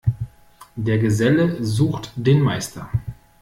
[0.75, 2.89] Der Geselle sucht den Meister.